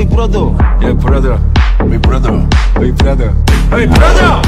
[0.00, 0.56] Big brother.
[0.80, 1.36] Yeah, brother.
[1.80, 2.32] My brother.
[2.74, 3.34] My brother.
[3.68, 4.40] My brother!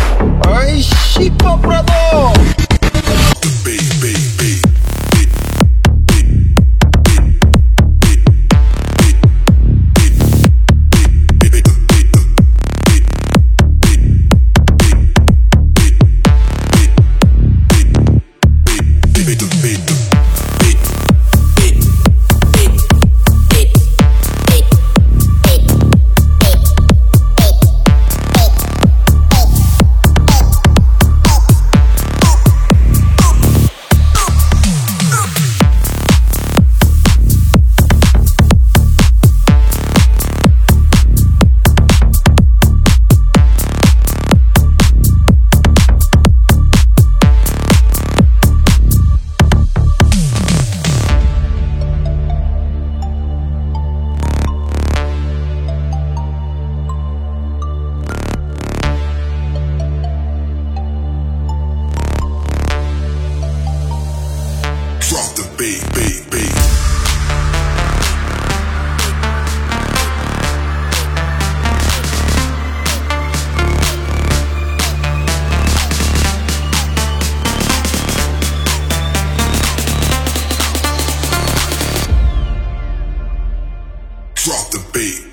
[0.48, 1.92] Ay, shipa, brother.
[3.04, 3.92] Drop the beat,
[84.34, 85.31] Drop the beat.